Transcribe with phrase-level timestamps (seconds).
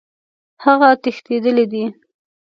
[0.63, 1.83] هغه تښتېدلی دی.